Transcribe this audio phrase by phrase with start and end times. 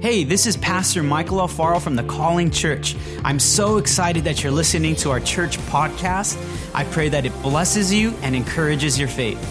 [0.00, 2.94] Hey, this is Pastor Michael Alfaro from the Calling Church.
[3.24, 6.38] I'm so excited that you're listening to our church podcast.
[6.72, 9.42] I pray that it blesses you and encourages your faith.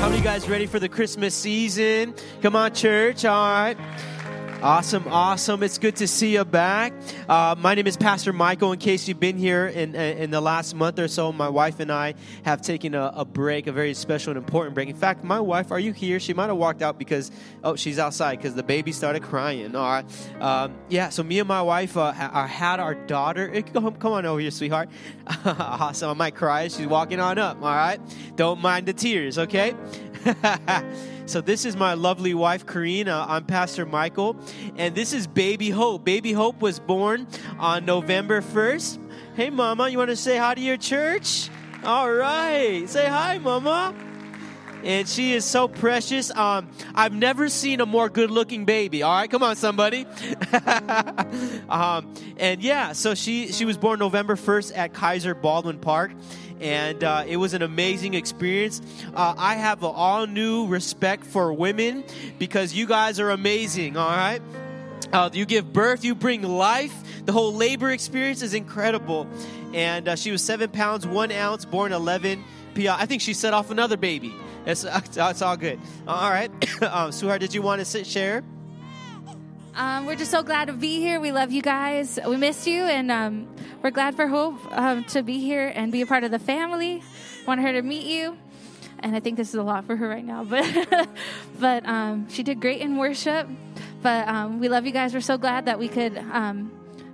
[0.00, 2.12] How many guys ready for the Christmas season?
[2.40, 3.24] Come on, church.
[3.24, 3.76] All right.
[4.62, 5.64] Awesome, awesome.
[5.64, 6.92] It's good to see you back.
[7.28, 8.70] Uh, my name is Pastor Michael.
[8.70, 11.90] In case you've been here in, in the last month or so, my wife and
[11.90, 12.14] I
[12.44, 14.88] have taken a, a break, a very special and important break.
[14.88, 16.20] In fact, my wife, are you here?
[16.20, 17.32] She might have walked out because,
[17.64, 19.74] oh, she's outside because the baby started crying.
[19.74, 20.40] All right.
[20.40, 23.62] Um, yeah, so me and my wife uh, had our daughter.
[23.62, 24.90] Come, come on over here, sweetheart.
[25.44, 26.10] awesome.
[26.10, 26.68] I might cry.
[26.68, 27.56] She's walking on up.
[27.56, 27.98] All right.
[28.36, 29.74] Don't mind the tears, okay?
[31.32, 33.24] So this is my lovely wife, Karina.
[33.26, 34.36] I'm Pastor Michael,
[34.76, 36.04] and this is Baby Hope.
[36.04, 37.26] Baby Hope was born
[37.58, 38.98] on November 1st.
[39.34, 41.48] Hey, Mama, you want to say hi to your church?
[41.84, 43.94] All right, say hi, Mama.
[44.84, 46.30] And she is so precious.
[46.32, 49.02] Um, I've never seen a more good-looking baby.
[49.02, 50.04] All right, come on, somebody.
[51.70, 56.12] um, and yeah, so she she was born November 1st at Kaiser Baldwin Park
[56.62, 58.80] and uh, it was an amazing experience.
[59.14, 62.04] Uh, I have an all new respect for women
[62.38, 64.40] because you guys are amazing, all right?
[65.12, 66.94] Uh, you give birth, you bring life.
[67.26, 69.26] The whole labor experience is incredible.
[69.74, 72.42] And uh, she was seven pounds, one ounce, born 11
[72.74, 72.96] PI.
[72.96, 74.32] I think she set off another baby.
[74.64, 74.84] It's,
[75.16, 75.80] it's all good.
[76.06, 76.50] All right.
[76.82, 78.44] um, Suhar, did you want to sit, share?
[79.74, 81.18] Um, we're just so glad to be here.
[81.18, 82.18] We love you guys.
[82.26, 83.48] We missed you, and um,
[83.82, 87.02] we're glad for Hope um, to be here and be a part of the family.
[87.46, 88.36] Want her to meet you,
[88.98, 91.08] and I think this is a lot for her right now, but
[91.58, 93.48] but um, she did great in worship.
[94.02, 95.14] But um, we love you guys.
[95.14, 96.70] We're so glad that we could um,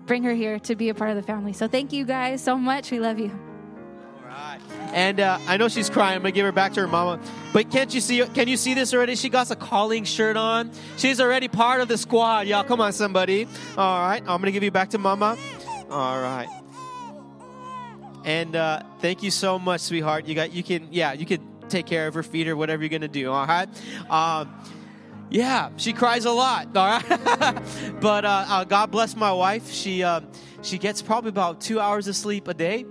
[0.06, 1.52] bring her here to be a part of the family.
[1.52, 2.90] So thank you guys so much.
[2.90, 3.47] We love you.
[4.92, 6.16] And uh, I know she's crying.
[6.16, 7.20] I'm gonna give her back to her mama.
[7.52, 8.24] But can't you see?
[8.26, 9.16] Can you see this already?
[9.16, 10.70] She got a calling shirt on.
[10.96, 12.64] She's already part of the squad, y'all.
[12.64, 13.46] Come on, somebody.
[13.76, 15.36] All right, I'm gonna give you back to mama.
[15.90, 16.48] All right.
[18.24, 20.26] And uh, thank you so much, sweetheart.
[20.26, 20.52] You got.
[20.52, 20.88] You can.
[20.90, 23.30] Yeah, you can take care of her feet or whatever you're gonna do.
[23.30, 23.68] All right.
[24.10, 24.54] Um,
[25.30, 26.74] yeah, she cries a lot.
[26.74, 27.62] All right.
[28.00, 29.70] but uh, uh, God bless my wife.
[29.70, 30.20] She uh,
[30.62, 32.84] she gets probably about two hours of sleep a day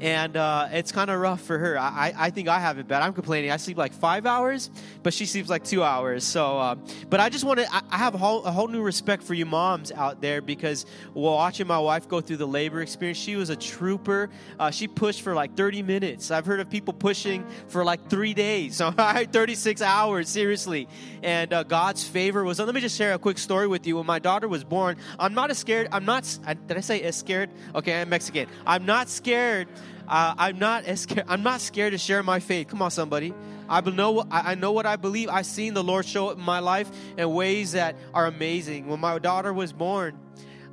[0.00, 1.78] and uh, it's kind of rough for her.
[1.78, 3.02] I, I think I have it bad.
[3.02, 3.50] I'm complaining.
[3.50, 4.70] I sleep like five hours,
[5.02, 6.24] but she sleeps like two hours.
[6.24, 6.74] So, uh,
[7.10, 7.72] but I just want to.
[7.72, 10.86] I, I have a whole, a whole new respect for you moms out there because
[11.12, 14.30] watching my wife go through the labor experience, she was a trooper.
[14.58, 16.30] Uh, she pushed for like 30 minutes.
[16.30, 18.80] I've heard of people pushing for like three days.
[18.80, 20.28] All right, 36 hours.
[20.30, 20.88] Seriously,
[21.22, 22.58] and uh, God's favor was.
[22.58, 23.96] Let me just share a quick story with you.
[23.96, 25.88] When my daughter was born, I'm not as scared.
[25.92, 26.24] I'm not.
[26.66, 27.50] Did I say as scared?
[27.74, 28.48] Okay, I'm Mexican.
[28.66, 29.68] I'm not scared
[30.10, 32.66] uh, I'm not as scared, I'm not scared to share my faith.
[32.66, 33.32] Come on, somebody.
[33.68, 35.28] I know I know what I believe.
[35.28, 38.88] I've seen the Lord show up in my life in ways that are amazing.
[38.88, 40.18] When my daughter was born,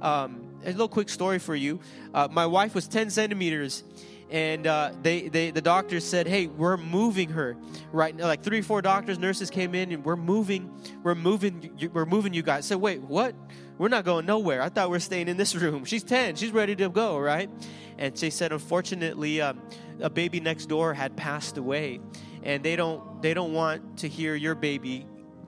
[0.01, 1.79] um, a little quick story for you.
[2.15, 3.83] Uh, my wife was 10 centimeters,
[4.29, 7.55] and uh, they, they the doctors said, "Hey, we're moving her
[7.91, 10.71] right now." Like three, four doctors, nurses came in, and we're moving,
[11.03, 12.66] we're moving, we're moving you guys.
[12.66, 13.35] I said, "Wait, what?
[13.77, 14.61] We're not going nowhere.
[14.61, 15.85] I thought we are staying in this room.
[15.85, 16.35] She's 10.
[16.35, 17.49] She's ready to go, right?"
[17.97, 19.61] and she said unfortunately um,
[19.99, 21.99] a baby next door had passed away
[22.43, 25.05] and they don't they don't want to hear your baby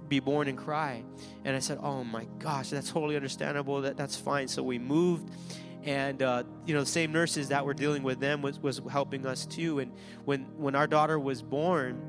[0.07, 1.03] be born and cry
[1.45, 5.29] and i said oh my gosh that's totally understandable that that's fine so we moved
[5.83, 9.25] and uh, you know the same nurses that were dealing with them was, was helping
[9.25, 9.91] us too and
[10.25, 12.01] when when our daughter was born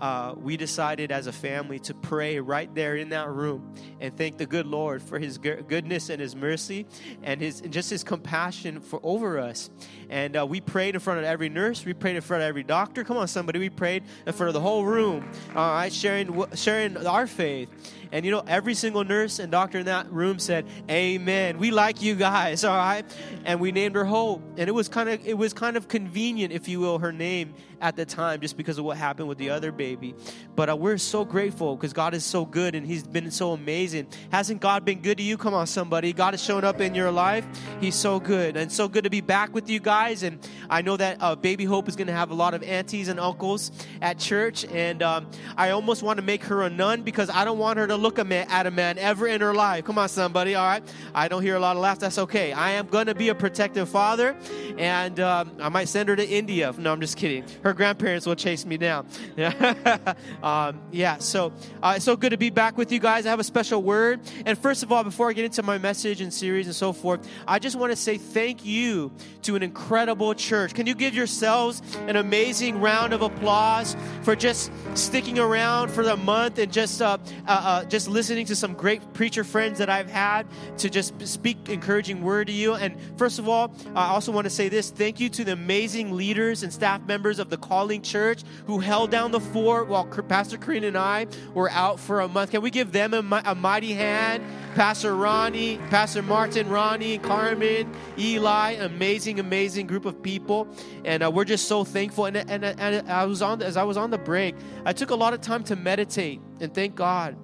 [0.00, 4.38] uh, we decided as a family to pray right there in that room and thank
[4.38, 6.86] the good Lord for His goodness and His mercy
[7.22, 9.70] and His and just His compassion for over us.
[10.08, 11.84] And uh, we prayed in front of every nurse.
[11.84, 13.04] We prayed in front of every doctor.
[13.04, 13.58] Come on, somebody.
[13.58, 15.28] We prayed in front of the whole room.
[15.54, 17.68] All right, sharing sharing our faith.
[18.12, 21.58] And you know, every single nurse and doctor in that room said, "Amen.
[21.58, 23.04] We like you guys." All right,
[23.44, 24.42] and we named her Hope.
[24.56, 27.54] And it was kind of it was kind of convenient, if you will, her name
[27.80, 30.14] at the time, just because of what happened with the other baby.
[30.56, 34.08] But uh, we're so grateful because God is so good and He's been so amazing.
[34.30, 35.36] Hasn't God been good to you?
[35.36, 36.12] Come on, somebody.
[36.12, 37.46] God has shown up in your life.
[37.80, 40.22] He's so good, and so good to be back with you guys.
[40.22, 40.38] And
[40.70, 43.20] I know that uh, Baby Hope is going to have a lot of aunties and
[43.20, 47.44] uncles at church, and um, I almost want to make her a nun because I
[47.44, 49.84] don't want her to look at a man ever in her life.
[49.84, 50.54] Come on, somebody.
[50.54, 50.82] All right.
[51.14, 52.00] I don't hear a lot of laughs.
[52.00, 52.52] That's okay.
[52.52, 54.36] I am going to be a protective father,
[54.76, 56.72] and um, I might send her to India.
[56.78, 57.44] No, I'm just kidding.
[57.62, 59.06] Her grandparents will chase me down.
[59.36, 61.18] Yeah, um, yeah.
[61.18, 61.52] So
[61.82, 63.26] uh, it's so good to be back with you guys.
[63.26, 64.20] I have a special word.
[64.46, 67.28] And first of all, before I get into my message and series and so forth,
[67.46, 69.12] I just want to say thank you
[69.42, 70.74] to an incredible church.
[70.74, 76.16] Can you give yourselves an amazing round of applause for just sticking around for the
[76.16, 80.46] month and just uh, uh, just listening to some great preacher friends that I've had
[80.78, 82.74] to just speak encouraging word to you.
[82.74, 86.16] And first of all, I also want to say this: thank you to the amazing
[86.16, 90.58] leaders and staff members of the Calling Church who held down the fort while Pastor
[90.58, 92.50] Karina and I were out for a month.
[92.50, 94.44] Can we give them a, a mighty hand?
[94.74, 100.68] Pastor Ronnie, Pastor Martin, Ronnie, Carmen, Eli, amazing, amazing group of people,
[101.04, 102.26] and uh, we're just so thankful.
[102.26, 105.16] And, and, and I was on as I was on the break, I took a
[105.16, 107.36] lot of time to meditate and thank God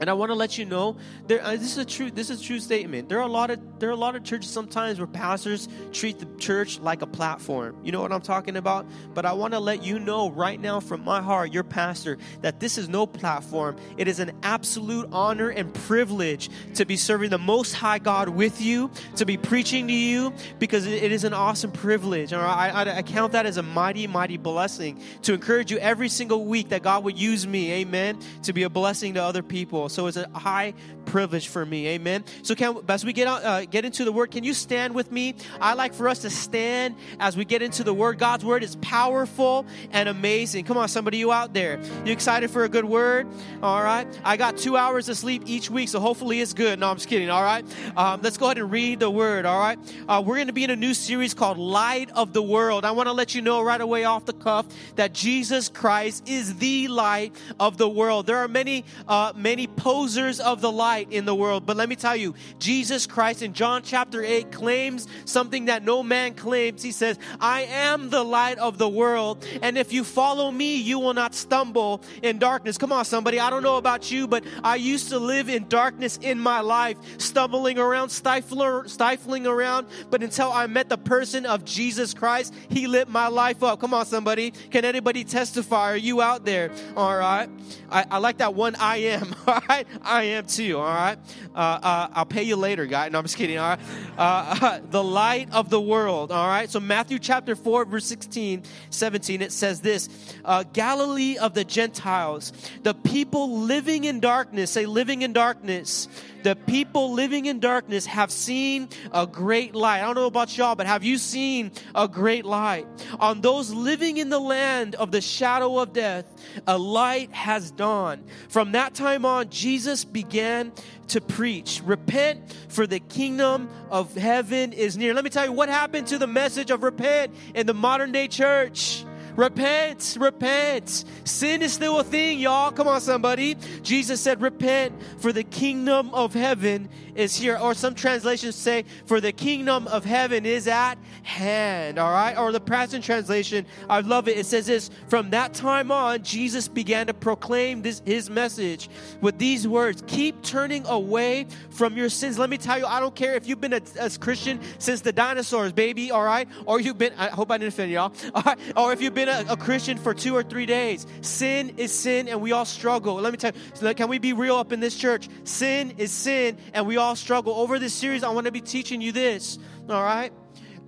[0.00, 0.96] and I want to let you know
[1.26, 1.42] there.
[1.42, 2.10] Uh, this is a true.
[2.10, 3.08] This is a true statement.
[3.08, 6.18] There are a lot of there are a lot of churches sometimes where pastors treat
[6.18, 7.76] the church like a platform.
[7.82, 8.86] You know what I'm talking about.
[9.14, 12.60] But I want to let you know right now, from my heart, your pastor, that
[12.60, 13.76] this is no platform.
[13.96, 18.60] It is an absolute honor and privilege to be serving the Most High God with
[18.60, 22.32] you, to be preaching to you, because it is an awesome privilege.
[22.32, 26.44] I, I, I count that as a mighty, mighty blessing to encourage you every single
[26.44, 29.88] week that God would use me, Amen, to be a blessing to other people.
[29.88, 30.74] So it's a high
[31.06, 31.88] privilege for me.
[31.88, 32.24] Amen.
[32.42, 35.12] So can as we get out, uh, get into the word, can you stand with
[35.12, 35.34] me?
[35.60, 38.18] I like for us to stand as we get into the word.
[38.18, 40.64] God's word is powerful and amazing.
[40.64, 43.26] Come on, somebody, you out there, you excited for a good word?
[43.62, 44.06] All right.
[44.24, 46.78] I got two hours of sleep each week, so hopefully it's good.
[46.78, 47.30] No, I'm just kidding.
[47.30, 47.64] All right.
[47.96, 49.46] Um, let's go ahead and read the word.
[49.46, 49.78] All right.
[50.08, 52.84] Uh, we're going to be in a new series called Light of the World.
[52.84, 54.66] I want to let you know right away off the cuff
[54.96, 58.26] that Jesus Christ is the light of the world.
[58.26, 61.66] There are many, uh, many posers of the light in the world.
[61.66, 66.04] But let me tell you, Jesus Christ in John chapter 8 claims something that no
[66.04, 66.80] man claims.
[66.80, 69.44] He says, I am the light of the world.
[69.62, 72.78] And if you follow me, you will not stumble in darkness.
[72.78, 73.40] Come on, somebody.
[73.40, 76.98] I don't know about you, but I used to live in darkness in my life,
[77.20, 79.88] stumbling around, stifling, stifling around.
[80.08, 83.80] But until I met the person of Jesus Christ, He lit my life up.
[83.80, 84.52] Come on, somebody.
[84.52, 85.94] Can anybody testify?
[85.94, 86.70] Are you out there?
[86.96, 87.50] All right.
[87.90, 89.34] I, I like that one I am.
[89.48, 89.86] All right.
[90.02, 90.78] I am too.
[90.78, 91.18] All right.
[91.56, 93.08] Uh, uh, I'll pay you later, guy.
[93.08, 93.47] No, I'm just kidding.
[93.56, 93.80] All right.
[94.18, 96.30] Uh, the light of the world.
[96.32, 96.68] All right.
[96.68, 100.08] So Matthew chapter 4, verse 16, 17, it says this
[100.44, 102.52] uh, Galilee of the Gentiles,
[102.82, 106.08] the people living in darkness, say living in darkness
[106.42, 110.02] the people living in darkness have seen a great light.
[110.02, 112.86] I don't know about y'all, but have you seen a great light?
[113.18, 116.24] On those living in the land of the shadow of death,
[116.66, 118.24] a light has dawned.
[118.48, 120.72] From that time on, Jesus began
[121.08, 125.14] to preach repent, for the kingdom of heaven is near.
[125.14, 128.28] Let me tell you what happened to the message of repent in the modern day
[128.28, 129.04] church.
[129.38, 131.04] Repent, repent.
[131.22, 132.72] Sin is still a thing, y'all.
[132.72, 133.54] Come on, somebody.
[133.84, 136.88] Jesus said, Repent, for the kingdom of heaven
[137.18, 137.58] is here.
[137.58, 141.98] Or some translations say, For the kingdom of heaven is at hand.
[141.98, 142.36] All right?
[142.38, 144.38] Or the present translation, I love it.
[144.38, 148.88] It says this From that time on, Jesus began to proclaim this his message
[149.20, 152.38] with these words Keep turning away from your sins.
[152.38, 155.12] Let me tell you, I don't care if you've been a, a Christian since the
[155.12, 156.48] dinosaurs, baby, all right?
[156.66, 158.12] Or you've been, I hope I didn't offend y'all.
[158.34, 158.58] All right?
[158.76, 162.28] Or if you've been a, a, Christian for two or three days, sin is sin
[162.28, 163.14] and we all struggle.
[163.16, 165.28] Let me tell you, can we be real up in this church?
[165.44, 167.54] Sin is sin and we all struggle.
[167.54, 169.58] Over this series, I want to be teaching you this,
[169.88, 170.32] all right?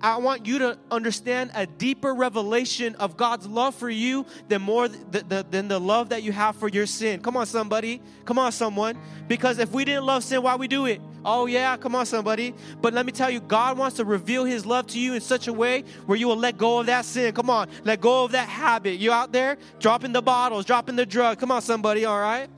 [0.03, 4.87] I want you to understand a deeper revelation of God's love for you than more
[4.87, 7.21] th- th- than the love that you have for your sin.
[7.21, 8.01] Come on, somebody.
[8.25, 8.97] Come on, someone.
[9.27, 11.01] Because if we didn't love sin, why we do it?
[11.23, 12.55] Oh yeah, come on, somebody.
[12.81, 15.47] But let me tell you, God wants to reveal His love to you in such
[15.47, 17.31] a way where you will let go of that sin.
[17.33, 18.97] Come on, let go of that habit.
[18.97, 21.39] You out there dropping the bottles, dropping the drug.
[21.39, 22.05] Come on, somebody.
[22.05, 22.49] All right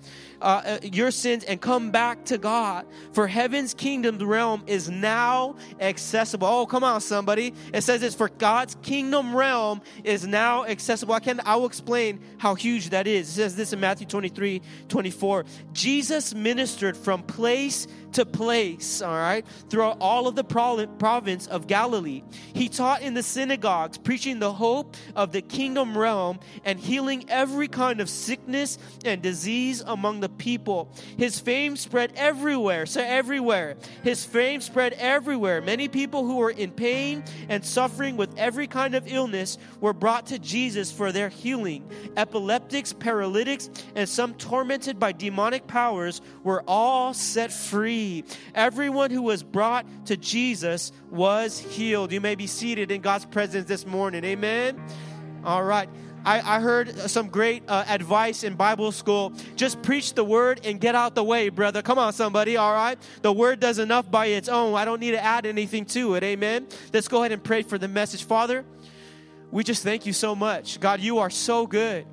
[0.43, 2.85] uh, uh, your sins and come back to God.
[3.13, 6.47] For heaven's kingdom realm is now accessible.
[6.47, 7.53] Oh, come on, somebody.
[7.73, 11.13] It says it's for God's kingdom realm is now accessible.
[11.13, 13.29] I can I will explain how huge that is.
[13.29, 15.45] It says this in Matthew 23, 24.
[15.71, 22.23] Jesus ministered from place to place, all right, throughout all of the province of Galilee.
[22.53, 27.67] He taught in the synagogues, preaching the hope of the kingdom realm and healing every
[27.67, 30.89] kind of sickness and disease among the people.
[31.17, 32.85] His fame spread everywhere.
[32.85, 33.75] So, everywhere.
[34.03, 35.61] His fame spread everywhere.
[35.61, 40.27] Many people who were in pain and suffering with every kind of illness were brought
[40.27, 41.87] to Jesus for their healing.
[42.17, 48.23] Epileptics, paralytics, and some tormented by demonic powers were all set free.
[48.55, 52.11] Everyone who was brought to Jesus was healed.
[52.11, 54.23] You may be seated in God's presence this morning.
[54.23, 54.81] Amen.
[55.43, 55.89] All right.
[56.25, 59.33] I, I heard some great uh, advice in Bible school.
[59.55, 61.81] Just preach the word and get out the way, brother.
[61.81, 62.57] Come on, somebody.
[62.57, 62.97] All right.
[63.21, 64.75] The word does enough by its own.
[64.75, 66.23] I don't need to add anything to it.
[66.23, 66.67] Amen.
[66.93, 68.23] Let's go ahead and pray for the message.
[68.23, 68.63] Father,
[69.51, 70.79] we just thank you so much.
[70.79, 72.05] God, you are so good.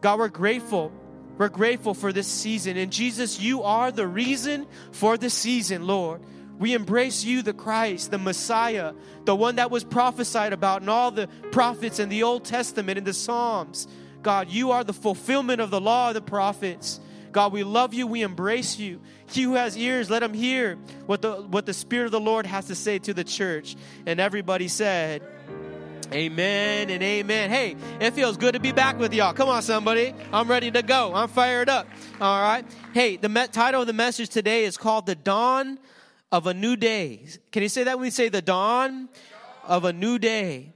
[0.00, 0.92] God, we're grateful.
[1.36, 2.76] We're grateful for this season.
[2.76, 6.22] And Jesus, you are the reason for the season, Lord.
[6.58, 8.94] We embrace you, the Christ, the Messiah,
[9.24, 13.04] the one that was prophesied about in all the prophets in the Old Testament, in
[13.04, 13.86] the Psalms.
[14.22, 17.00] God, you are the fulfillment of the law of the prophets.
[17.32, 18.06] God, we love you.
[18.06, 19.00] We embrace you.
[19.26, 22.46] He who has ears, let him hear what the, what the Spirit of the Lord
[22.46, 23.76] has to say to the church.
[24.06, 25.22] And everybody said,
[26.12, 27.50] Amen and amen.
[27.50, 29.32] Hey, it feels good to be back with y'all.
[29.32, 30.14] Come on, somebody.
[30.32, 31.12] I'm ready to go.
[31.12, 31.88] I'm fired up.
[32.20, 32.64] All right.
[32.94, 35.78] Hey, the me- title of the message today is called The Dawn
[36.32, 37.26] of a New Day.
[37.52, 39.08] Can you say that when we say the dawn
[39.64, 40.72] of a new day?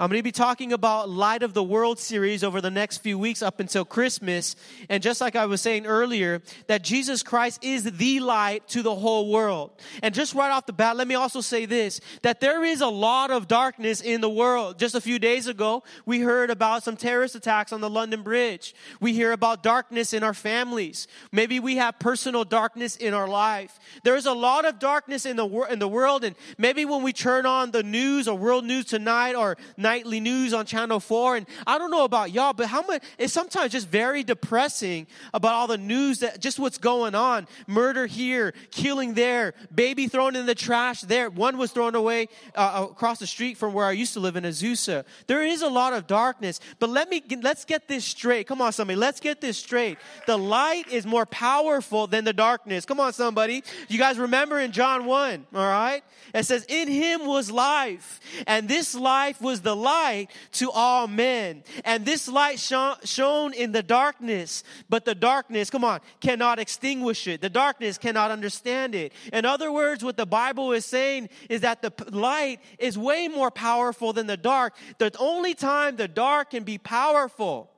[0.00, 3.18] I'm going to be talking about Light of the World series over the next few
[3.18, 4.54] weeks up until Christmas.
[4.88, 8.94] And just like I was saying earlier, that Jesus Christ is the light to the
[8.94, 9.72] whole world.
[10.00, 12.86] And just right off the bat, let me also say this that there is a
[12.86, 14.78] lot of darkness in the world.
[14.78, 18.76] Just a few days ago, we heard about some terrorist attacks on the London Bridge.
[19.00, 21.08] We hear about darkness in our families.
[21.32, 23.80] Maybe we have personal darkness in our life.
[24.04, 26.22] There is a lot of darkness in the, wor- in the world.
[26.22, 29.56] And maybe when we turn on the news or world news tonight or
[29.88, 31.36] nightly news on Channel 4.
[31.36, 35.54] And I don't know about y'all, but how much, it's sometimes just very depressing about
[35.54, 37.48] all the news that just what's going on.
[37.66, 41.30] Murder here, killing there, baby thrown in the trash there.
[41.30, 44.44] One was thrown away uh, across the street from where I used to live in
[44.44, 45.06] Azusa.
[45.26, 48.46] There is a lot of darkness, but let me, let's get this straight.
[48.46, 49.96] Come on, somebody, let's get this straight.
[50.26, 52.84] The light is more powerful than the darkness.
[52.84, 53.64] Come on, somebody.
[53.88, 56.02] You guys remember in John 1, all right?
[56.34, 61.62] It says, In him was life, and this life was the light to all men.
[61.84, 67.40] And this light shone in the darkness, but the darkness, come on, cannot extinguish it.
[67.40, 69.12] The darkness cannot understand it.
[69.32, 73.50] In other words, what the Bible is saying is that the light is way more
[73.50, 74.74] powerful than the dark.
[74.98, 77.70] The only time the dark can be powerful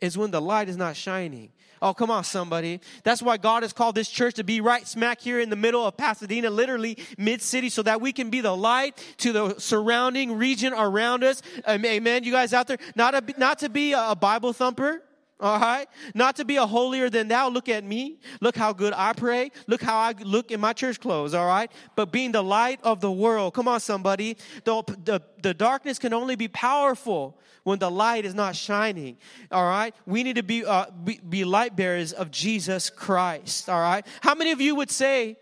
[0.00, 1.50] is when the light is not shining.
[1.82, 2.80] Oh, come on, somebody.
[3.02, 5.86] That's why God has called this church to be right smack here in the middle
[5.86, 10.38] of Pasadena, literally mid city, so that we can be the light to the surrounding
[10.38, 11.42] region around us.
[11.68, 12.24] Amen.
[12.24, 15.02] You guys out there, not, a, not to be a Bible thumper.
[15.38, 15.86] All right.
[16.14, 17.50] Not to be a holier than thou.
[17.50, 18.18] Look at me.
[18.40, 19.52] Look how good I pray.
[19.66, 21.34] Look how I look in my church clothes.
[21.34, 21.70] All right.
[21.94, 23.52] But being the light of the world.
[23.52, 24.38] Come on, somebody.
[24.64, 29.18] The, the, the darkness can only be powerful when the light is not shining.
[29.52, 29.94] All right.
[30.06, 33.68] We need to be, uh, be, be light bearers of Jesus Christ.
[33.68, 34.06] All right.
[34.22, 35.36] How many of you would say,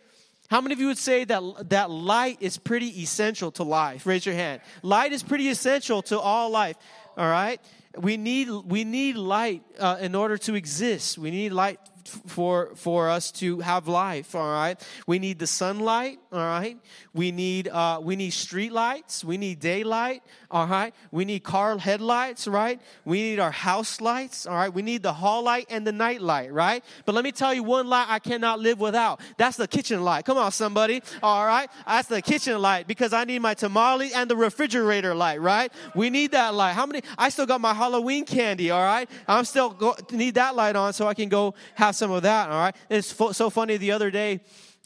[0.49, 4.07] how many of you would say that, that light is pretty essential to life?
[4.07, 4.61] Raise your hand.
[4.83, 6.77] Light is pretty essential to all life.
[7.17, 7.61] All right
[7.99, 11.19] we need we need light uh, in order to exist.
[11.19, 14.80] We need light for for us to have life all right?
[15.06, 16.78] We need the sunlight all right?
[17.12, 19.25] We need uh, we need street lights.
[19.25, 20.94] We need daylight all right?
[21.11, 22.80] We need car headlights right?
[23.04, 24.73] We need our house lights all right?
[24.73, 26.84] We need the hall light and the night light right?
[27.04, 29.20] But let me tell you one light i cannot live without.
[29.37, 30.25] That's the kitchen light.
[30.25, 31.70] Come on somebody all right?
[31.87, 35.73] That's the kitchen light because i need my tamale and the refrigerator light right?
[35.94, 36.73] We need that light.
[36.73, 37.02] How many?
[37.16, 39.08] I still got my halloween candy all right?
[39.26, 42.51] I'm still go, need that light on so i can go have some of that,
[42.51, 42.77] all right?
[42.91, 44.41] It's fo- so funny the other day,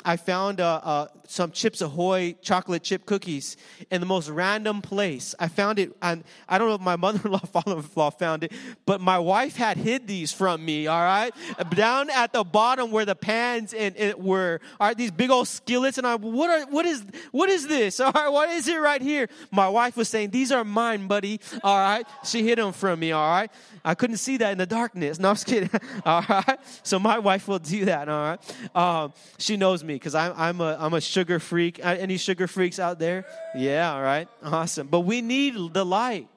[0.05, 3.57] I found uh, uh, some Chips Ahoy chocolate chip cookies
[3.91, 5.35] in the most random place.
[5.41, 8.53] I found it, and I don't know if my mother-in-law, father-in-law found it,
[8.87, 10.87] but my wife had hid these from me.
[10.87, 11.35] All right,
[11.75, 15.49] down at the bottom where the pans and it were, all right, these big old
[15.49, 17.99] skillets, and I, what are, what is, what is this?
[18.09, 19.29] All right, what is it right here?
[19.51, 23.13] My wife was saying, "These are mine, buddy." All right, she hid them from me.
[23.13, 23.51] All right,
[23.85, 25.19] I couldn't see that in the darkness.
[25.29, 25.71] No, I'm just kidding.
[26.07, 28.09] all right, so my wife will do that.
[28.09, 31.81] All right, um, she knows me because I'm, I'm a, I'm a sugar freak.
[31.83, 33.25] Any sugar freaks out there?
[33.57, 34.89] Yeah, all right, awesome.
[34.89, 36.29] But we need the light.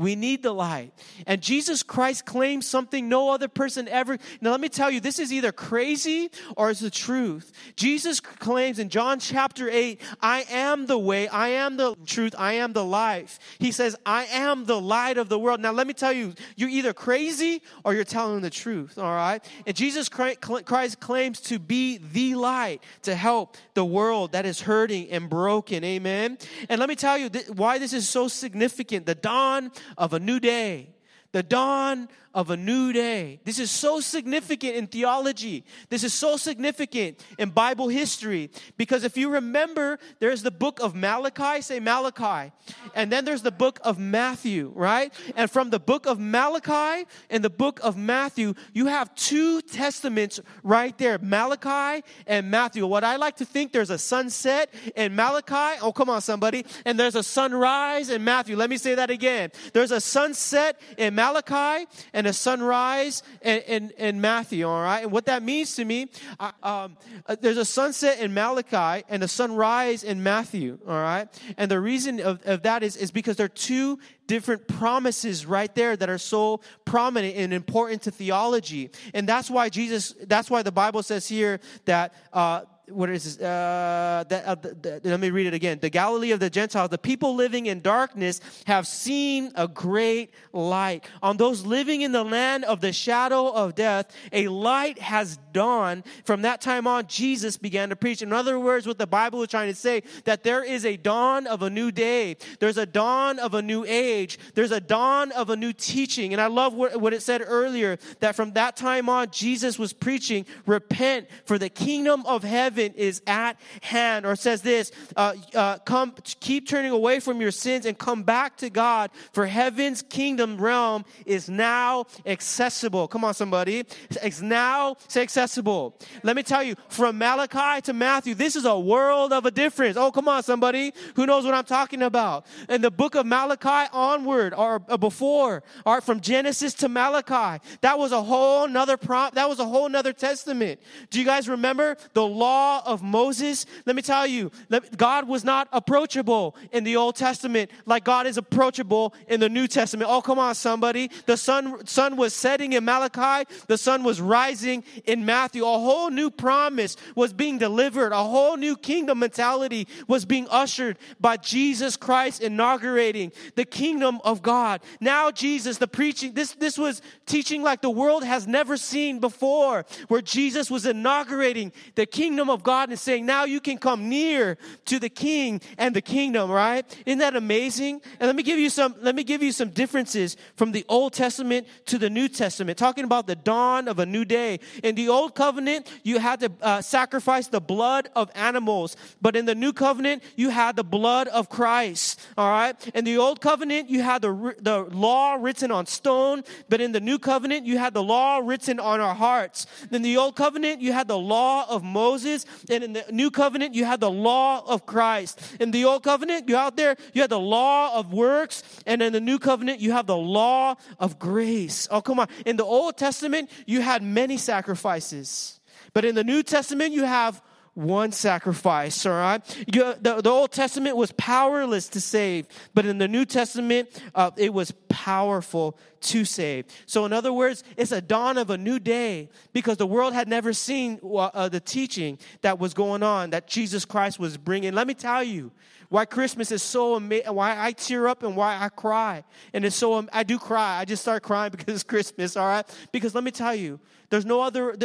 [0.00, 0.92] We need the light.
[1.26, 4.16] And Jesus Christ claims something no other person ever.
[4.40, 7.52] Now, let me tell you, this is either crazy or it's the truth.
[7.76, 12.54] Jesus claims in John chapter 8, I am the way, I am the truth, I
[12.54, 13.38] am the life.
[13.58, 15.60] He says, I am the light of the world.
[15.60, 19.44] Now, let me tell you, you're either crazy or you're telling the truth, all right?
[19.66, 25.10] And Jesus Christ claims to be the light to help the world that is hurting
[25.10, 26.38] and broken, amen?
[26.70, 29.04] And let me tell you why this is so significant.
[29.04, 30.88] The dawn of a new day,
[31.32, 33.40] the dawn of a new day.
[33.44, 35.64] This is so significant in theology.
[35.88, 40.94] This is so significant in Bible history because if you remember, there's the book of
[40.94, 42.52] Malachi, say Malachi,
[42.94, 45.12] and then there's the book of Matthew, right?
[45.34, 50.40] And from the book of Malachi and the book of Matthew, you have two testaments
[50.62, 52.86] right there Malachi and Matthew.
[52.86, 55.80] What I like to think there's a sunset in Malachi.
[55.82, 56.64] Oh, come on, somebody.
[56.84, 58.56] And there's a sunrise in Matthew.
[58.56, 59.50] Let me say that again.
[59.72, 65.02] There's a sunset in Malachi and a sunrise in, in, in Matthew, all right?
[65.02, 66.96] And what that means to me, uh, um,
[67.26, 71.28] uh, there's a sunset in Malachi and a sunrise in Matthew, all right?
[71.56, 75.74] And the reason of, of that is, is because there are two different promises right
[75.74, 78.90] there that are so prominent and important to theology.
[79.12, 83.44] And that's why Jesus, that's why the Bible says here that, uh, what is this?
[83.44, 85.78] Uh, that, uh, the, the, let me read it again.
[85.80, 91.04] The Galilee of the Gentiles, the people living in darkness have seen a great light.
[91.22, 96.04] On those living in the land of the shadow of death, a light has dawned.
[96.24, 98.22] From that time on, Jesus began to preach.
[98.22, 101.46] In other words, what the Bible is trying to say, that there is a dawn
[101.46, 102.36] of a new day.
[102.58, 104.38] There's a dawn of a new age.
[104.54, 106.32] There's a dawn of a new teaching.
[106.32, 109.92] And I love what, what it said earlier, that from that time on, Jesus was
[109.92, 114.26] preaching, repent for the kingdom of heaven heaven is at hand.
[114.26, 118.56] Or says this, uh, uh, come, keep turning away from your sins and come back
[118.58, 123.08] to God, for heaven's kingdom realm is now accessible.
[123.08, 123.84] Come on, somebody.
[124.22, 125.98] It's now say accessible.
[126.22, 129.96] Let me tell you, from Malachi to Matthew, this is a world of a difference.
[129.96, 132.46] Oh, come on, somebody who knows what I'm talking about.
[132.68, 138.12] In the book of Malachi onward, or before, or from Genesis to Malachi, that was
[138.12, 139.34] a whole nother prompt.
[139.34, 140.80] That was a whole nother testament.
[141.10, 144.50] Do you guys remember the law law of Moses, let me tell you,
[144.96, 149.66] God was not approachable in the Old Testament like God is approachable in the New
[149.66, 150.10] Testament.
[150.10, 151.10] Oh, come on, somebody.
[151.26, 155.64] The sun, sun was setting in Malachi, the sun was rising in Matthew.
[155.64, 160.98] A whole new promise was being delivered, a whole new kingdom mentality was being ushered
[161.20, 164.80] by Jesus Christ inaugurating the kingdom of God.
[165.00, 169.84] Now, Jesus, the preaching, this, this was teaching like the world has never seen before,
[170.08, 174.58] where Jesus was inaugurating the kingdom of God and saying, now you can come near
[174.86, 176.84] to the king and the kingdom, right?
[177.06, 178.00] Isn't that amazing?
[178.18, 181.12] And let me give you some, let me give you some differences from the Old
[181.12, 184.60] Testament to the New Testament, talking about the dawn of a new day.
[184.82, 189.46] In the Old Covenant, you had to uh, sacrifice the blood of animals, but in
[189.46, 192.74] the New Covenant, you had the blood of Christ, all right?
[192.94, 197.00] In the Old Covenant, you had the, the law written on stone, but in the
[197.00, 199.66] New Covenant, you had the law written on our hearts.
[199.90, 202.39] In the Old Covenant, you had the law of Moses,
[202.70, 205.40] and in the new covenant, you had the law of Christ.
[205.60, 208.62] In the old covenant, you out there, you had the law of works.
[208.86, 211.88] And in the new covenant, you have the law of grace.
[211.90, 212.28] Oh, come on.
[212.46, 215.60] In the Old Testament, you had many sacrifices.
[215.92, 217.42] But in the New Testament, you have
[217.74, 219.64] one sacrifice, all right?
[219.72, 224.32] You, the, the, Old Testament was powerless to save, but in the New Testament, uh,
[224.36, 226.66] it was powerful to save.
[226.86, 230.28] So, in other words, it's a dawn of a new day because the world had
[230.28, 234.74] never seen uh, the teaching that was going on that Jesus Christ was bringing.
[234.74, 235.52] Let me tell you,
[235.90, 239.24] why Christmas is so amazing, why I tear up and why I cry.
[239.52, 240.78] And it's so, I do cry.
[240.78, 242.64] I just start crying because it's Christmas, all right?
[242.92, 244.76] Because let me tell you, there's no other,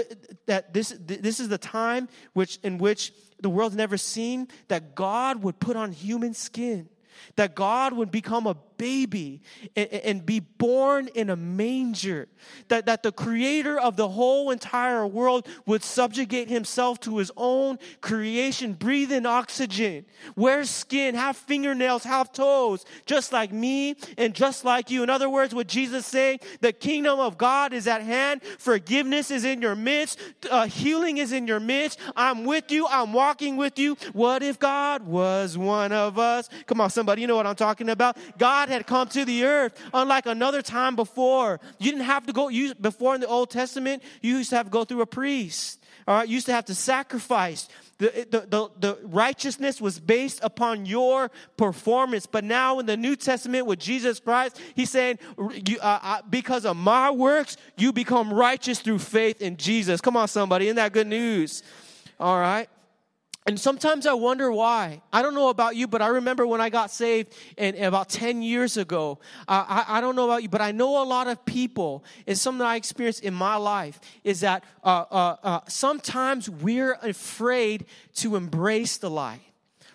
[0.47, 5.43] that this, this is the time which, in which the world's never seen that God
[5.43, 6.89] would put on human skin
[7.36, 9.41] that God would become a baby
[9.75, 12.28] and, be born in a manger,
[12.67, 17.78] that, that the creator of the whole entire world would subjugate himself to his own
[18.01, 24.65] creation, breathe in oxygen, wear skin, have fingernails, have toes, just like me and just
[24.65, 25.04] like you.
[25.04, 29.45] In other words, what Jesus saying, the kingdom of God is at hand, forgiveness is
[29.45, 31.99] in your midst, uh, healing is in your midst.
[32.15, 33.97] I'm with you, I'm walking with you.
[34.13, 36.49] What if God was one of us?
[36.65, 38.17] Come on, somebody, you know what I'm talking about?
[38.37, 41.59] God had come to the earth, unlike another time before.
[41.79, 44.67] You didn't have to go, you, before in the Old Testament, you used to have
[44.67, 45.79] to go through a priest.
[46.07, 47.67] All right, you used to have to sacrifice.
[47.97, 52.25] The, the, the, the, righteousness was based upon your performance.
[52.25, 55.17] But now in the New Testament with Jesus Christ, he's saying,
[55.67, 60.01] you, uh, uh, because of my works, you become righteous through faith in Jesus.
[60.01, 60.65] Come on, somebody.
[60.65, 61.63] Isn't that good news?
[62.19, 62.69] All right.
[63.47, 65.03] And sometimes I wonder why.
[65.13, 68.41] I don't know about you, but I remember when I got saved and, about 10
[68.41, 69.19] years ago.
[69.47, 72.36] Uh, I, I, don't know about you, but I know a lot of people, and
[72.36, 78.36] something I experienced in my life is that uh, uh, uh sometimes we're afraid to
[78.36, 79.41] embrace the light.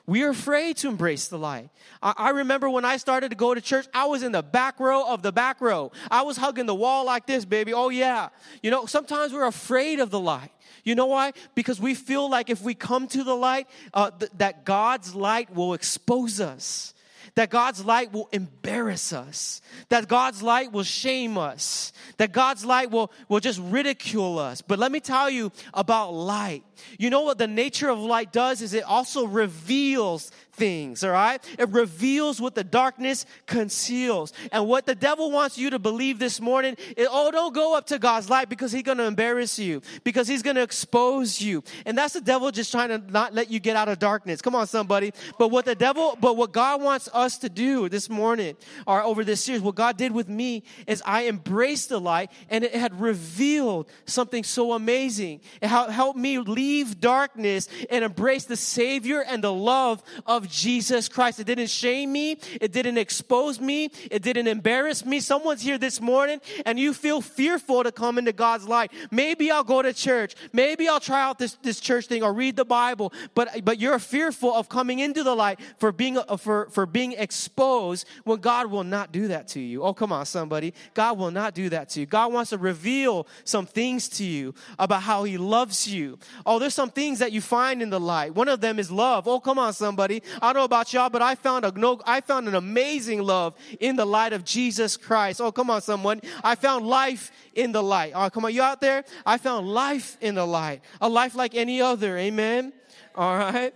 [0.06, 1.70] We are afraid to embrace the light.
[2.02, 4.80] I, I, remember when I started to go to church, I was in the back
[4.80, 5.92] row of the back row.
[6.10, 7.72] I was hugging the wall like this, baby.
[7.72, 8.30] Oh, yeah.
[8.62, 10.50] You know, sometimes we're afraid of the light.
[10.84, 11.32] You know why?
[11.54, 15.54] Because we feel like if we come to the light, uh, th- that God's light
[15.54, 16.94] will expose us
[17.34, 22.90] that God's light will embarrass us, that God's light will shame us, that God's light
[22.90, 24.62] will, will just ridicule us.
[24.62, 26.64] But let me tell you about light.
[26.98, 31.42] You know what the nature of light does is it also reveals things, all right?
[31.58, 34.32] It reveals what the darkness conceals.
[34.52, 37.86] And what the devil wants you to believe this morning is, oh, don't go up
[37.86, 41.64] to God's light because he's going to embarrass you, because he's going to expose you.
[41.86, 44.42] And that's the devil just trying to not let you get out of darkness.
[44.42, 45.12] Come on, somebody.
[45.38, 49.24] But what the devil, but what God wants us to do this morning or over
[49.24, 53.00] this series, what God did with me is I embraced the light and it had
[53.00, 55.40] revealed something so amazing.
[55.60, 61.40] It helped me leave darkness and embrace the Savior and the love of Jesus Christ.
[61.40, 62.38] It didn't shame me.
[62.60, 63.90] It didn't expose me.
[64.10, 65.20] It didn't embarrass me.
[65.20, 68.92] Someone's here this morning and you feel fearful to come into God's light.
[69.10, 70.34] Maybe I'll go to church.
[70.52, 73.98] Maybe I'll try out this, this church thing or read the Bible, but, but you're
[73.98, 78.84] fearful of coming into the light for being, for, for being exposed when God will
[78.84, 79.82] not do that to you.
[79.82, 80.74] Oh, come on, somebody.
[80.94, 82.06] God will not do that to you.
[82.06, 86.18] God wants to reveal some things to you about how he loves you.
[86.44, 88.34] Oh, there's some things that you find in the light.
[88.34, 89.26] One of them is love.
[89.26, 90.22] Oh, come on, somebody.
[90.42, 93.54] I don't know about y'all, but I found a no, I found an amazing love
[93.80, 95.40] in the light of Jesus Christ.
[95.40, 96.20] Oh, come on, someone.
[96.44, 98.12] I found life in the light.
[98.14, 99.04] Oh, come on, you out there?
[99.24, 100.82] I found life in the light.
[101.00, 102.16] A life like any other.
[102.18, 102.72] Amen.
[103.14, 103.74] All right.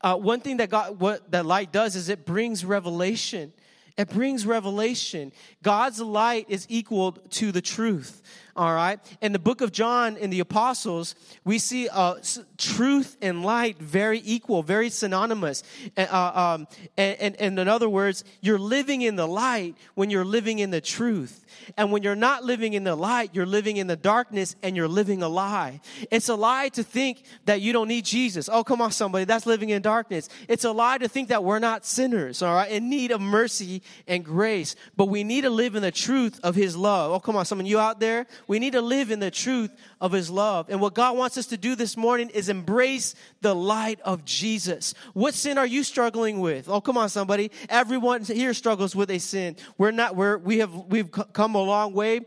[0.00, 3.52] Uh, one thing that God, what that light does is it brings revelation.
[3.96, 5.32] It brings revelation.
[5.62, 8.22] God's light is equal to the truth.
[8.56, 8.98] All right.
[9.20, 12.16] In the book of John, in the apostles, we see uh,
[12.58, 15.62] truth and light very equal, very synonymous.
[15.96, 20.24] Uh, um, and, and, and in other words, you're living in the light when you're
[20.24, 21.44] living in the truth.
[21.76, 24.88] And when you're not living in the light, you're living in the darkness and you're
[24.88, 25.80] living a lie.
[26.10, 28.48] It's a lie to think that you don't need Jesus.
[28.48, 29.24] Oh, come on, somebody.
[29.24, 30.28] That's living in darkness.
[30.48, 33.82] It's a lie to think that we're not sinners, all right, in need of mercy
[34.06, 34.76] and grace.
[34.96, 37.12] But we need to live in the truth of His love.
[37.12, 38.26] Oh, come on, some of you out there.
[38.50, 40.66] We need to live in the truth of His love.
[40.68, 44.94] And what God wants us to do this morning is embrace the light of Jesus.
[45.12, 46.68] What sin are you struggling with?
[46.68, 47.50] Oh, come on, somebody.
[47.68, 49.56] Everyone here struggles with a sin.
[49.78, 52.20] We're not, we have, we've come a long way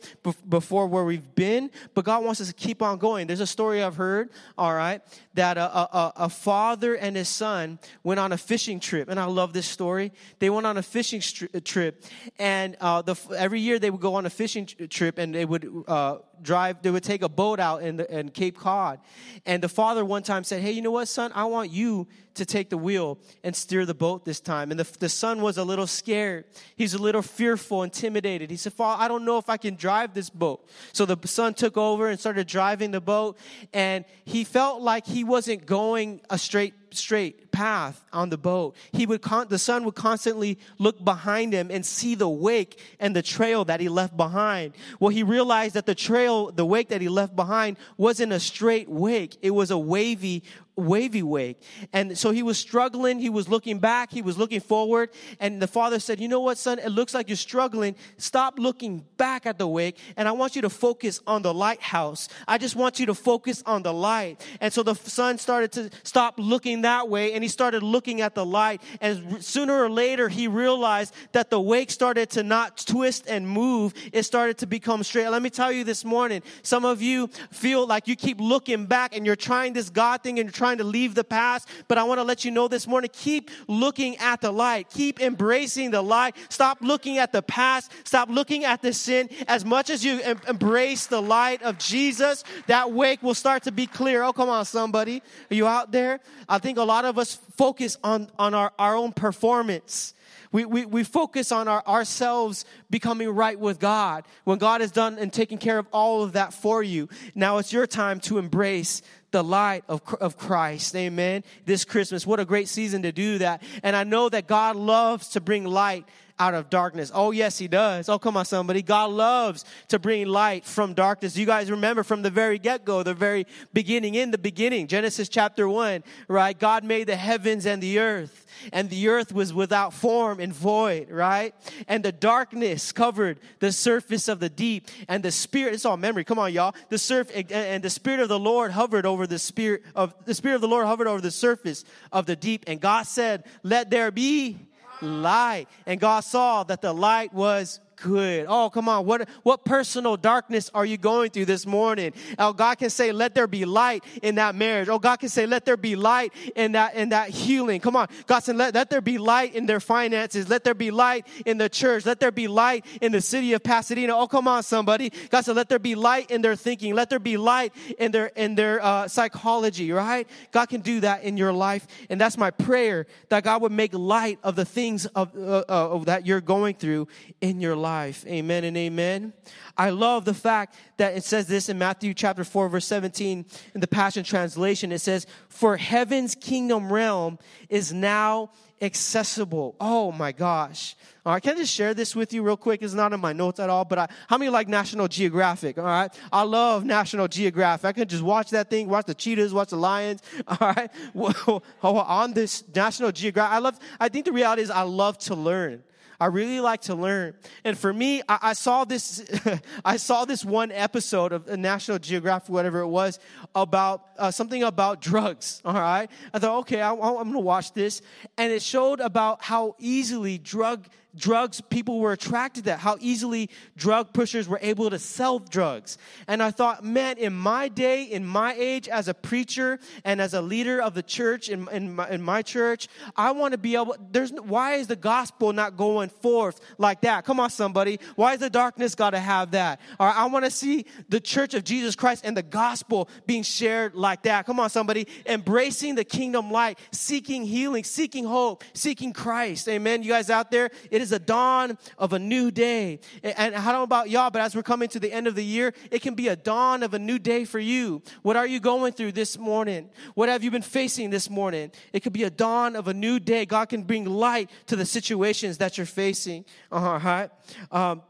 [0.47, 3.27] before where we've been, but God wants us to keep on going.
[3.27, 5.01] There's a story I've heard, all right,
[5.33, 9.09] that a, a, a father and his son went on a fishing trip.
[9.09, 10.11] And I love this story.
[10.39, 11.21] They went on a fishing
[11.63, 12.03] trip,
[12.37, 15.83] and uh, the, every year they would go on a fishing trip and they would,
[15.87, 18.99] uh, drive, they would take a boat out in, the, in Cape Cod.
[19.45, 21.31] And the father one time said, Hey, you know what, son?
[21.33, 24.71] I want you to take the wheel and steer the boat this time.
[24.71, 26.45] And the, the son was a little scared.
[26.75, 28.49] He's a little fearful, intimidated.
[28.49, 30.67] He said, Father, I don't know if I can drive this boat.
[30.91, 33.37] So the son took over and started driving the boat.
[33.73, 38.75] And he felt like he wasn't going a straight straight path on the boat.
[38.91, 43.15] He would con- the son would constantly look behind him and see the wake and
[43.15, 44.73] the trail that he left behind.
[44.99, 48.89] Well, he realized that the trail, the wake that he left behind wasn't a straight
[48.89, 49.37] wake.
[49.41, 50.43] It was a wavy
[50.75, 51.61] wavy wake.
[51.91, 53.19] And so he was struggling.
[53.19, 54.11] He was looking back.
[54.11, 55.09] He was looking forward.
[55.39, 56.79] And the father said, You know what, son?
[56.79, 57.95] It looks like you're struggling.
[58.17, 59.97] Stop looking back at the wake.
[60.17, 62.29] And I want you to focus on the lighthouse.
[62.47, 64.45] I just want you to focus on the light.
[64.59, 68.35] And so the son started to stop looking that way and he started looking at
[68.35, 68.81] the light.
[69.01, 73.93] And sooner or later, he realized that the wake started to not twist and move.
[74.11, 75.29] It started to become straight.
[75.29, 79.15] Let me tell you this morning, some of you feel like you keep looking back
[79.15, 81.67] and you're trying this God thing and you're trying to leave the past.
[81.89, 84.89] But I want to let you know this morning, keep looking at the light.
[84.89, 86.37] Keep embracing the light.
[86.47, 87.91] Stop looking at the past.
[88.05, 89.27] Stop looking at the sin.
[89.49, 93.73] As much as you em- embrace the light of Jesus, that wake will start to
[93.73, 94.23] be clear.
[94.23, 95.21] Oh, come on, somebody.
[95.51, 96.21] Are you out there?
[96.47, 100.13] I think a lot of us focus on, on our, our own performance.
[100.53, 105.17] We, we, we focus on our, ourselves becoming right with God when God has done
[105.17, 107.09] and taken care of all of that for you.
[107.35, 110.95] Now it's your time to embrace the light of, of Christ.
[110.95, 111.43] Amen.
[111.65, 112.25] This Christmas.
[112.25, 113.63] What a great season to do that.
[113.81, 116.05] And I know that God loves to bring light
[116.39, 117.11] out of darkness.
[117.13, 118.09] Oh, yes, He does.
[118.09, 118.81] Oh, come on, somebody.
[118.81, 121.37] God loves to bring light from darkness.
[121.37, 125.29] You guys remember from the very get go, the very beginning, in the beginning, Genesis
[125.29, 126.57] chapter 1, right?
[126.57, 131.09] God made the heavens and the earth and the earth was without form and void,
[131.09, 131.53] right?
[131.87, 136.23] And the darkness covered the surface of the deep, and the spirit, it's all memory,
[136.23, 136.75] come on, y'all.
[136.89, 140.55] The surf and the spirit of the Lord hovered over the spirit of the spirit
[140.55, 144.11] of the Lord hovered over the surface of the deep, and God said, Let there
[144.11, 144.57] be
[145.01, 145.67] light.
[145.85, 148.45] And God saw that the light was good.
[148.49, 149.05] Oh, come on.
[149.05, 152.13] What, what personal darkness are you going through this morning?
[152.37, 154.89] Oh, God can say, let there be light in that marriage.
[154.89, 157.79] Oh, God can say, let there be light in that, in that healing.
[157.79, 158.09] Come on.
[158.27, 160.49] God said, let, let there be light in their finances.
[160.49, 162.05] Let there be light in the church.
[162.05, 164.15] Let there be light in the city of Pasadena.
[164.15, 165.09] Oh, come on, somebody.
[165.29, 166.93] God said, let there be light in their thinking.
[166.93, 170.27] Let there be light in their, in their uh, psychology, right?
[170.51, 171.87] God can do that in your life.
[172.09, 175.97] And that's my prayer that God would make light of the things of, uh, uh,
[176.03, 177.07] that you're going through
[177.39, 178.25] in your life life.
[178.25, 179.33] Amen and amen.
[179.77, 183.81] I love the fact that it says this in Matthew chapter 4, verse 17 in
[183.81, 184.91] the Passion Translation.
[184.91, 187.37] It says, For heaven's kingdom realm
[187.69, 188.49] is now
[188.81, 189.75] accessible.
[189.79, 190.95] Oh my gosh.
[191.23, 192.81] All right, can I just share this with you real quick?
[192.81, 195.77] It's not in my notes at all, but I, how many like National Geographic?
[195.77, 197.85] All right, I love National Geographic.
[197.85, 200.21] I can just watch that thing, watch the cheetahs, watch the lions.
[200.47, 200.89] All right,
[201.83, 203.79] on this National Geographic, I love.
[203.99, 205.83] I think the reality is I love to learn.
[206.23, 207.33] I really like to learn.
[207.65, 209.29] And for me, I, I saw this,
[209.85, 213.19] I saw this one episode of the National Geographic, whatever it was,
[213.53, 215.61] about uh, something about drugs.
[215.65, 216.09] All right.
[216.33, 218.01] I thought, okay, I, I'm going to watch this.
[218.37, 224.13] And it showed about how easily drug drugs people were attracted to how easily drug
[224.13, 225.97] pushers were able to sell drugs.
[226.27, 230.33] And i thought man in my day in my age as a preacher and as
[230.33, 233.75] a leader of the church in, in, my, in my church i want to be
[233.75, 237.25] able there's why is the gospel not going forth like that?
[237.25, 237.99] Come on somebody.
[238.15, 239.79] Why is the darkness got to have that?
[239.99, 243.43] All right i want to see the church of jesus christ and the gospel being
[243.43, 244.45] shared like that.
[244.45, 245.07] Come on somebody.
[245.25, 249.67] Embracing the kingdom light seeking healing seeking hope seeking christ.
[249.69, 250.03] Amen.
[250.03, 252.99] You guys out there it is a dawn of a new day.
[253.21, 255.43] And I don't know about y'all, but as we're coming to the end of the
[255.43, 258.01] year, it can be a dawn of a new day for you.
[258.23, 259.89] What are you going through this morning?
[260.15, 261.71] What have you been facing this morning?
[261.91, 263.45] It could be a dawn of a new day.
[263.45, 266.45] God can bring light to the situations that you're facing.
[266.71, 267.29] All right.
[267.71, 268.01] Um,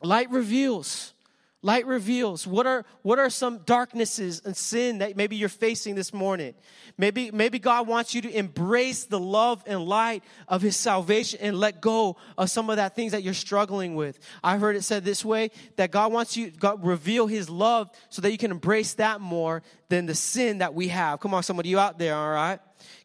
[0.00, 1.12] light reveals.
[1.64, 6.12] Light reveals what are what are some darknesses and sin that maybe you're facing this
[6.12, 6.54] morning.
[6.98, 11.56] Maybe maybe God wants you to embrace the love and light of his salvation and
[11.56, 14.18] let go of some of that things that you're struggling with.
[14.42, 18.22] I heard it said this way that God wants you God reveal his love so
[18.22, 21.20] that you can embrace that more than the sin that we have.
[21.20, 22.58] Come on somebody you out there, all right?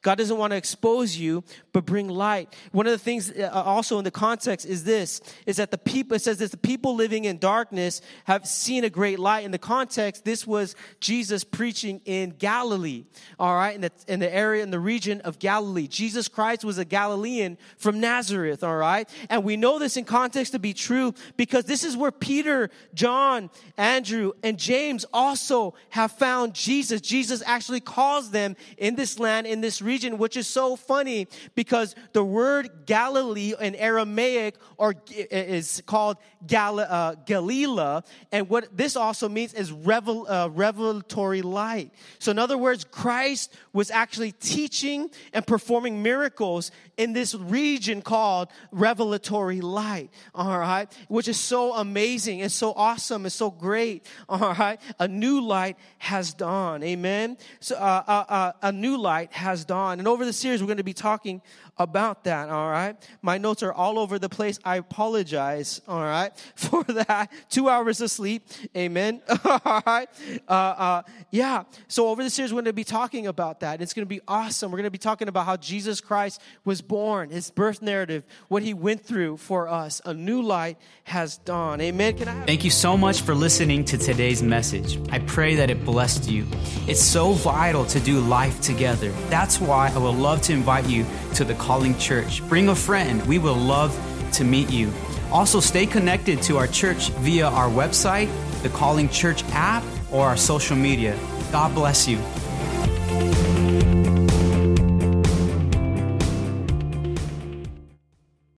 [0.07, 1.43] God doesn't want to expose you,
[1.73, 2.55] but bring light.
[2.71, 6.15] One of the things uh, also in the context is this, is that the people,
[6.15, 9.43] it says that the people living in darkness have seen a great light.
[9.43, 13.03] In the context, this was Jesus preaching in Galilee,
[13.37, 15.87] all right, in the, in the area, in the region of Galilee.
[15.87, 19.09] Jesus Christ was a Galilean from Nazareth, all right?
[19.29, 23.49] And we know this in context to be true because this is where Peter, John,
[23.75, 27.01] Andrew, and James also have found Jesus.
[27.01, 31.95] Jesus actually calls them in this land, in this region, which is so funny because
[32.13, 39.27] the word Galilee in Aramaic or is called Gal- uh, Galilee, and what this also
[39.29, 41.91] means is revel- uh, revelatory light.
[42.19, 48.49] So, in other words, Christ was actually teaching and performing miracles in this region called
[48.71, 50.09] revelatory light.
[50.35, 54.05] All right, which is so amazing and so awesome and so great.
[54.29, 56.83] All right, a new light has dawned.
[56.83, 57.37] Amen.
[57.59, 60.77] So, uh, uh, uh a new light has dawned, and over the series, we're going
[60.77, 61.41] to be talking
[61.77, 62.95] about that, all right?
[63.21, 64.59] My notes are all over the place.
[64.65, 67.31] I apologize, all right, for that.
[67.49, 70.09] Two hours of sleep, amen, all right?
[70.47, 73.81] Uh, uh, yeah, so over the series, we're going to be talking about that.
[73.81, 74.71] It's going to be awesome.
[74.71, 78.63] We're going to be talking about how Jesus Christ was born, his birth narrative, what
[78.63, 80.01] he went through for us.
[80.05, 82.17] A new light has dawned, amen.
[82.17, 84.99] Can I have- Thank you so much for listening to today's message.
[85.11, 86.45] I pray that it blessed you.
[86.87, 89.11] It's so vital to do life together.
[89.29, 92.47] That's I would love to invite you to the Calling Church.
[92.47, 93.25] Bring a friend.
[93.25, 93.97] We will love
[94.33, 94.91] to meet you.
[95.31, 98.29] Also, stay connected to our church via our website,
[98.63, 101.17] the Calling Church app, or our social media.
[101.51, 102.17] God bless you.